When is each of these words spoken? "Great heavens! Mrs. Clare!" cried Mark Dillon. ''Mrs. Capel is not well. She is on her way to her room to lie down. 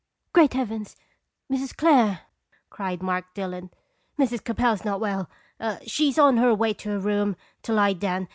"Great 0.33 0.53
heavens! 0.55 0.95
Mrs. 1.47 1.77
Clare!" 1.77 2.21
cried 2.71 3.03
Mark 3.03 3.35
Dillon. 3.35 3.69
''Mrs. 4.17 4.43
Capel 4.43 4.73
is 4.73 4.83
not 4.83 4.99
well. 4.99 5.29
She 5.85 6.09
is 6.09 6.17
on 6.17 6.37
her 6.37 6.55
way 6.55 6.73
to 6.73 6.89
her 6.89 6.99
room 6.99 7.35
to 7.61 7.71
lie 7.71 7.93
down. 7.93 8.27